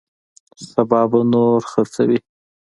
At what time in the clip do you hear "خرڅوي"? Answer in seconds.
1.71-2.19